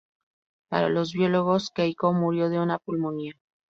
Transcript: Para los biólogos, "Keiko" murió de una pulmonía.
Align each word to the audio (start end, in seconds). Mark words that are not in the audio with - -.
Para 0.67 0.89
los 0.89 1.13
biólogos, 1.13 1.69
"Keiko" 1.69 2.11
murió 2.11 2.49
de 2.49 2.59
una 2.59 2.79
pulmonía. 2.79 3.33